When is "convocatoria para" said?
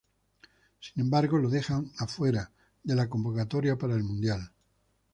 3.07-3.93